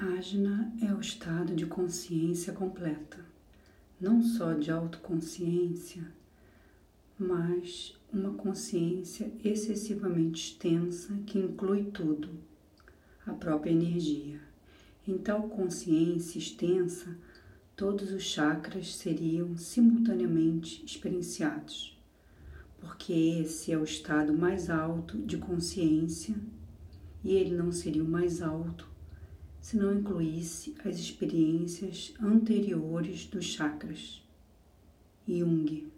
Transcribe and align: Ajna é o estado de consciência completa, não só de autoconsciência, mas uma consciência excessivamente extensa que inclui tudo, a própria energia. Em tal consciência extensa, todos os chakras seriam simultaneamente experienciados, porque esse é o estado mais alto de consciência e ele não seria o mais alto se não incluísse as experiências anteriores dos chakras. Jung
Ajna 0.00 0.72
é 0.80 0.94
o 0.94 1.00
estado 1.00 1.56
de 1.56 1.66
consciência 1.66 2.52
completa, 2.52 3.18
não 4.00 4.22
só 4.22 4.52
de 4.52 4.70
autoconsciência, 4.70 6.06
mas 7.18 7.98
uma 8.12 8.32
consciência 8.34 9.32
excessivamente 9.42 10.52
extensa 10.52 11.12
que 11.26 11.36
inclui 11.36 11.86
tudo, 11.86 12.30
a 13.26 13.32
própria 13.32 13.72
energia. 13.72 14.40
Em 15.04 15.18
tal 15.18 15.48
consciência 15.48 16.38
extensa, 16.38 17.18
todos 17.74 18.12
os 18.12 18.22
chakras 18.22 18.94
seriam 18.94 19.56
simultaneamente 19.56 20.80
experienciados, 20.84 22.00
porque 22.78 23.12
esse 23.12 23.72
é 23.72 23.76
o 23.76 23.82
estado 23.82 24.32
mais 24.32 24.70
alto 24.70 25.18
de 25.18 25.38
consciência 25.38 26.36
e 27.24 27.34
ele 27.34 27.56
não 27.56 27.72
seria 27.72 28.04
o 28.04 28.08
mais 28.08 28.40
alto 28.40 28.96
se 29.60 29.76
não 29.76 29.94
incluísse 29.94 30.74
as 30.84 30.96
experiências 30.96 32.14
anteriores 32.20 33.26
dos 33.26 33.44
chakras. 33.44 34.22
Jung 35.26 35.88